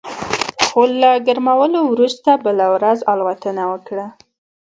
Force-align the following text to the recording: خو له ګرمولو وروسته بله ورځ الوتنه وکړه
خو 0.65 0.81
له 1.01 1.11
ګرمولو 1.27 1.79
وروسته 1.93 2.29
بله 2.45 2.65
ورځ 2.75 2.99
الوتنه 3.13 3.63
وکړه 3.71 4.07